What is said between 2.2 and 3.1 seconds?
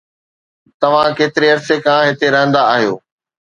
رهندا آهيو؟